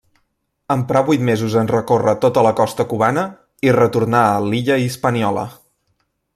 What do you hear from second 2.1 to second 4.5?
tota la costa cubana i retornà a